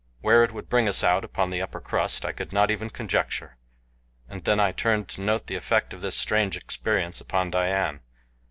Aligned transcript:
Where 0.21 0.43
it 0.43 0.51
would 0.51 0.67
bring 0.67 0.89
us 0.89 1.03
out 1.03 1.23
upon 1.23 1.51
the 1.51 1.61
upper 1.61 1.79
crust 1.79 2.25
I 2.25 2.31
could 2.31 2.51
not 2.51 2.71
even 2.71 2.89
conjecture. 2.89 3.57
And 4.27 4.43
then 4.45 4.59
I 4.59 4.71
turned 4.71 5.07
to 5.09 5.21
note 5.21 5.45
the 5.45 5.53
effect 5.55 5.93
of 5.93 6.01
this 6.01 6.15
strange 6.17 6.57
experience 6.57 7.21
upon 7.21 7.51
Dian. 7.51 7.99